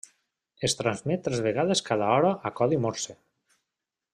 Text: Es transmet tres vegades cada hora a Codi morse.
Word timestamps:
Es 0.67 0.75
transmet 0.79 1.21
tres 1.27 1.43
vegades 1.47 1.83
cada 1.91 2.07
hora 2.15 2.33
a 2.51 2.53
Codi 2.61 2.81
morse. 2.87 3.17